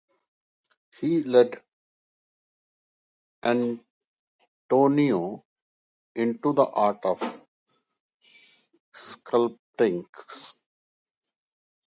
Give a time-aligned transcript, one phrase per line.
[0.99, 1.61] He led
[3.43, 3.83] Antonio
[6.15, 7.19] into the art of
[8.91, 10.05] sculpting.